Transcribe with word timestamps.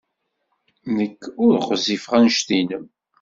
Nekk 0.97 1.21
ur 1.45 1.53
ɣezzifeɣ 1.67 2.13
anect-nnem. 2.17 2.85